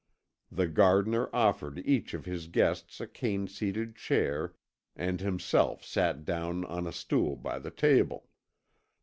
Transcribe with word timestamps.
The 0.51 0.65
gardener 0.67 1.29
offered 1.31 1.77
each 1.85 2.15
of 2.15 2.25
his 2.25 2.47
guests 2.47 2.99
a 3.01 3.05
cane 3.05 3.47
seated 3.47 3.95
chair, 3.95 4.55
and 4.95 5.21
himself 5.21 5.85
sat 5.85 6.25
down 6.25 6.65
on 6.65 6.87
a 6.87 6.91
stool 6.91 7.35
by 7.35 7.59
the 7.59 7.69
table. 7.69 8.27